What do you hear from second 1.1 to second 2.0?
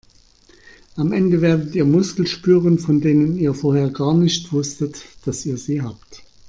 Ende werdet ihr